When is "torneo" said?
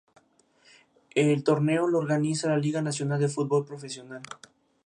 1.43-1.85